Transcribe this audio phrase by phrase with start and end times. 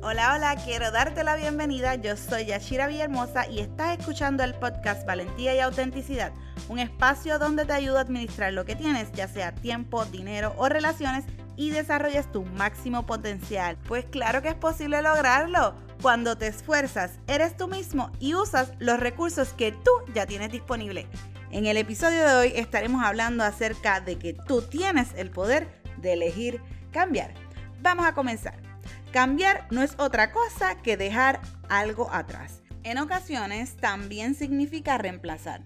[0.00, 1.96] Hola, hola, quiero darte la bienvenida.
[1.96, 6.32] Yo soy Yashira Villahermosa y estás escuchando el podcast Valentía y Autenticidad,
[6.68, 10.68] un espacio donde te ayudo a administrar lo que tienes, ya sea tiempo, dinero o
[10.68, 11.24] relaciones,
[11.56, 13.76] y desarrolles tu máximo potencial.
[13.88, 19.00] Pues claro que es posible lograrlo cuando te esfuerzas, eres tú mismo y usas los
[19.00, 21.08] recursos que tú ya tienes disponible.
[21.50, 26.12] En el episodio de hoy estaremos hablando acerca de que tú tienes el poder de
[26.12, 26.62] elegir
[26.92, 27.34] cambiar.
[27.82, 28.67] Vamos a comenzar.
[29.12, 32.60] Cambiar no es otra cosa que dejar algo atrás.
[32.82, 35.62] En ocasiones también significa reemplazar.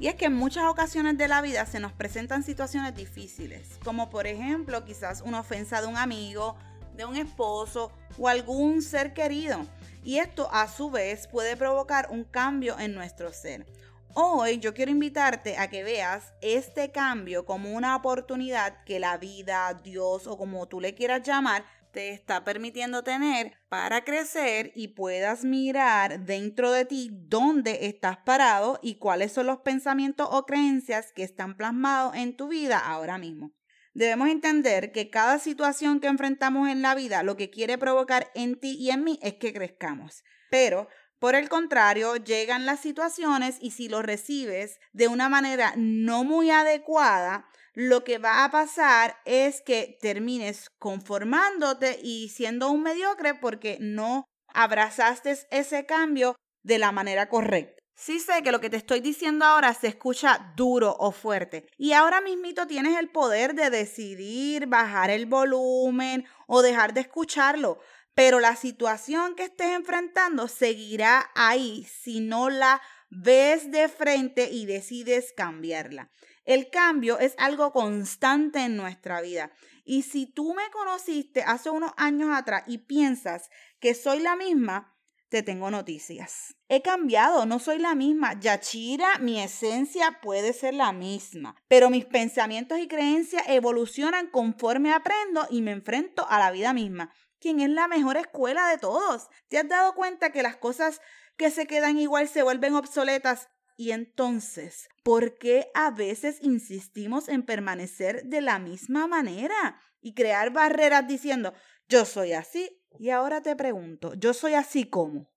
[0.00, 4.10] Y es que en muchas ocasiones de la vida se nos presentan situaciones difíciles, como
[4.10, 6.56] por ejemplo quizás una ofensa de un amigo,
[6.96, 9.64] de un esposo o algún ser querido.
[10.02, 13.66] Y esto a su vez puede provocar un cambio en nuestro ser.
[14.14, 19.72] Hoy yo quiero invitarte a que veas este cambio como una oportunidad que la vida,
[19.84, 25.44] Dios o como tú le quieras llamar, te está permitiendo tener para crecer y puedas
[25.44, 31.22] mirar dentro de ti dónde estás parado y cuáles son los pensamientos o creencias que
[31.22, 33.52] están plasmados en tu vida ahora mismo.
[33.92, 38.58] Debemos entender que cada situación que enfrentamos en la vida lo que quiere provocar en
[38.58, 40.22] ti y en mí es que crezcamos.
[40.50, 40.88] Pero
[41.20, 46.50] por el contrario, llegan las situaciones y si lo recibes de una manera no muy
[46.50, 53.78] adecuada, lo que va a pasar es que termines conformándote y siendo un mediocre porque
[53.80, 57.80] no abrazaste ese cambio de la manera correcta.
[57.94, 61.92] Sí sé que lo que te estoy diciendo ahora se escucha duro o fuerte y
[61.92, 67.78] ahora mismito tienes el poder de decidir bajar el volumen o dejar de escucharlo,
[68.14, 72.80] pero la situación que estés enfrentando seguirá ahí si no la
[73.10, 76.10] ves de frente y decides cambiarla.
[76.50, 79.52] El cambio es algo constante en nuestra vida.
[79.84, 84.98] Y si tú me conociste hace unos años atrás y piensas que soy la misma,
[85.28, 86.56] te tengo noticias.
[86.68, 88.40] He cambiado, no soy la misma.
[88.40, 95.46] Yachira, mi esencia puede ser la misma, pero mis pensamientos y creencias evolucionan conforme aprendo
[95.50, 99.28] y me enfrento a la vida misma, quien es la mejor escuela de todos.
[99.46, 101.00] ¿Te has dado cuenta que las cosas
[101.36, 107.42] que se quedan igual se vuelven obsoletas y entonces, ¿por qué a veces insistimos en
[107.42, 111.54] permanecer de la misma manera y crear barreras diciendo,
[111.88, 112.78] yo soy así?
[112.98, 115.32] Y ahora te pregunto, ¿yo soy así como?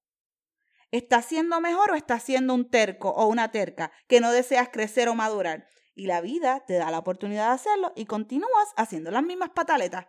[0.92, 5.08] ¿Estás siendo mejor o estás siendo un terco o una terca que no deseas crecer
[5.08, 5.66] o madurar?
[5.96, 10.08] Y la vida te da la oportunidad de hacerlo y continúas haciendo las mismas pataletas.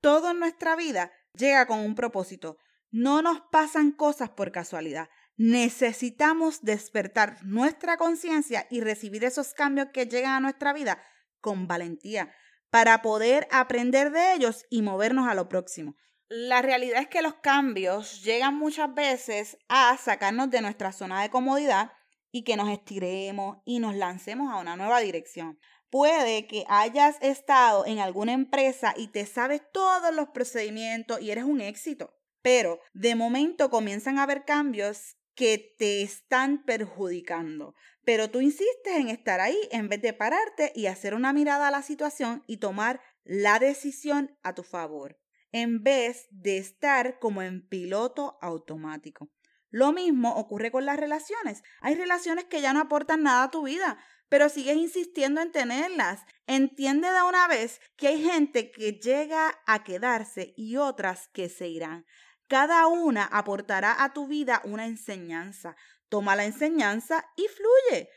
[0.00, 2.58] Todo en nuestra vida llega con un propósito.
[2.92, 10.06] No nos pasan cosas por casualidad necesitamos despertar nuestra conciencia y recibir esos cambios que
[10.06, 11.02] llegan a nuestra vida
[11.40, 12.32] con valentía
[12.70, 15.94] para poder aprender de ellos y movernos a lo próximo.
[16.28, 21.28] La realidad es que los cambios llegan muchas veces a sacarnos de nuestra zona de
[21.28, 21.92] comodidad
[22.30, 25.58] y que nos estiremos y nos lancemos a una nueva dirección.
[25.90, 31.44] Puede que hayas estado en alguna empresa y te sabes todos los procedimientos y eres
[31.44, 37.74] un éxito, pero de momento comienzan a haber cambios que te están perjudicando.
[38.04, 41.70] Pero tú insistes en estar ahí en vez de pararte y hacer una mirada a
[41.70, 45.18] la situación y tomar la decisión a tu favor,
[45.52, 49.30] en vez de estar como en piloto automático.
[49.70, 51.62] Lo mismo ocurre con las relaciones.
[51.80, 56.24] Hay relaciones que ya no aportan nada a tu vida, pero sigues insistiendo en tenerlas.
[56.46, 61.68] Entiende de una vez que hay gente que llega a quedarse y otras que se
[61.68, 62.04] irán.
[62.52, 65.74] Cada una aportará a tu vida una enseñanza.
[66.10, 68.10] Toma la enseñanza y fluye.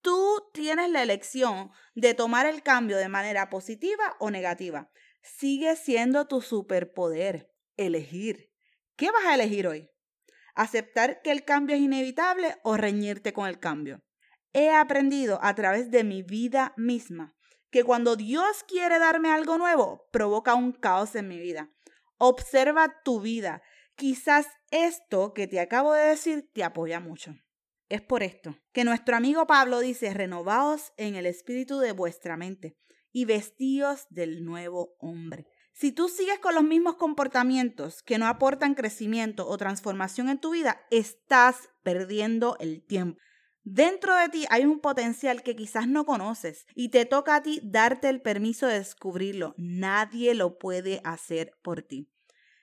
[0.00, 4.90] Tú tienes la elección de tomar el cambio de manera positiva o negativa.
[5.20, 7.52] Sigue siendo tu superpoder.
[7.76, 8.50] Elegir.
[8.96, 9.90] ¿Qué vas a elegir hoy?
[10.54, 14.00] ¿Aceptar que el cambio es inevitable o reñirte con el cambio?
[14.54, 17.36] He aprendido a través de mi vida misma
[17.70, 21.68] que cuando Dios quiere darme algo nuevo, provoca un caos en mi vida.
[22.16, 23.62] Observa tu vida
[23.96, 27.36] Quizás esto que te acabo de decir te apoya mucho.
[27.88, 32.76] Es por esto que nuestro amigo Pablo dice, renovaos en el espíritu de vuestra mente
[33.12, 35.46] y vestíos del nuevo hombre.
[35.74, 40.50] Si tú sigues con los mismos comportamientos que no aportan crecimiento o transformación en tu
[40.50, 43.20] vida, estás perdiendo el tiempo.
[43.64, 47.60] Dentro de ti hay un potencial que quizás no conoces y te toca a ti
[47.62, 49.54] darte el permiso de descubrirlo.
[49.56, 52.10] Nadie lo puede hacer por ti.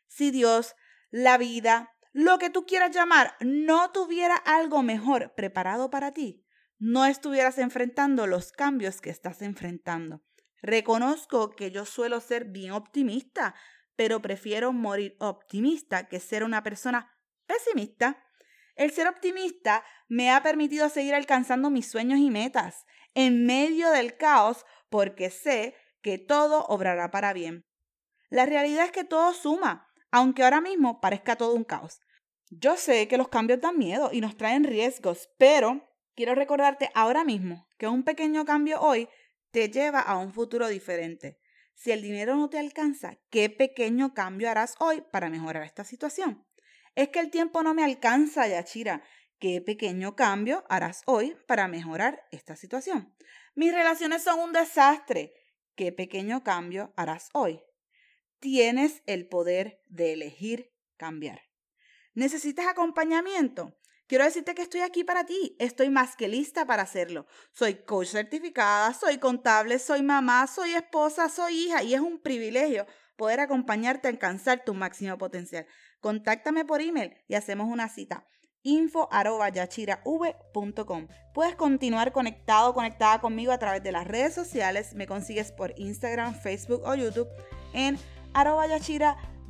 [0.08, 0.76] Si Dios
[1.10, 6.46] la vida, lo que tú quieras llamar, no tuviera algo mejor preparado para ti,
[6.78, 10.24] no estuvieras enfrentando los cambios que estás enfrentando.
[10.62, 13.56] Reconozco que yo suelo ser bien optimista,
[13.96, 18.24] pero prefiero morir optimista que ser una persona pesimista.
[18.76, 24.16] El ser optimista me ha permitido seguir alcanzando mis sueños y metas en medio del
[24.16, 27.66] caos porque sé que todo obrará para bien.
[28.30, 32.00] La realidad es que todo suma, aunque ahora mismo parezca todo un caos.
[32.50, 37.24] Yo sé que los cambios dan miedo y nos traen riesgos, pero quiero recordarte ahora
[37.24, 39.08] mismo que un pequeño cambio hoy
[39.52, 41.40] te lleva a un futuro diferente.
[41.76, 46.46] Si el dinero no te alcanza, ¿qué pequeño cambio harás hoy para mejorar esta situación?
[46.96, 49.04] Es que el tiempo no me alcanza, Yachira.
[49.40, 53.16] ¿Qué pequeño cambio harás hoy para mejorar esta situación?
[53.56, 55.34] Mis relaciones son un desastre.
[55.76, 57.62] ¿Qué pequeño cambio harás hoy?
[58.40, 61.42] Tienes el poder de elegir cambiar.
[62.14, 63.76] ¿Necesitas acompañamiento?
[64.08, 65.56] Quiero decirte que estoy aquí para ti.
[65.60, 67.28] Estoy más que lista para hacerlo.
[67.52, 72.88] Soy coach certificada, soy contable, soy mamá, soy esposa, soy hija y es un privilegio
[73.18, 75.68] poder acompañarte a alcanzar tu máximo potencial.
[76.00, 78.26] Contáctame por email y hacemos una cita
[78.64, 81.08] info.yachirav.com.
[81.34, 84.96] Puedes continuar conectado, conectada conmigo a través de las redes sociales.
[84.96, 87.30] Me consigues por Instagram, Facebook o YouTube
[87.74, 88.00] en
[88.34, 88.66] arroba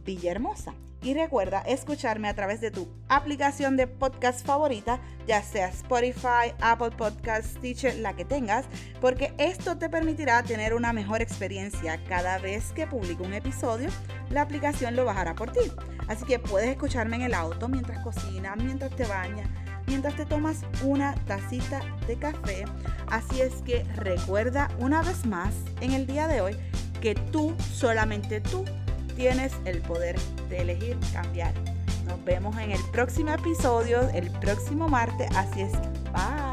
[0.05, 0.73] Villahermosa.
[1.01, 6.91] Y recuerda escucharme a través de tu aplicación de podcast favorita, ya sea Spotify, Apple
[6.91, 8.65] Podcasts, Teacher, la que tengas,
[8.99, 12.03] porque esto te permitirá tener una mejor experiencia.
[12.09, 13.89] Cada vez que publico un episodio,
[14.29, 15.71] la aplicación lo bajará por ti.
[16.09, 19.47] Así que puedes escucharme en el auto mientras cocinas, mientras te bañas,
[19.87, 22.65] mientras te tomas una tacita de café.
[23.07, 26.57] Así es que recuerda una vez más en el día de hoy
[26.99, 28.65] que tú, solamente tú,
[29.15, 30.17] tienes el poder
[30.49, 31.53] de elegir cambiar.
[32.05, 35.29] Nos vemos en el próximo episodio, el próximo martes.
[35.35, 35.71] Así es.
[36.11, 36.48] Bye.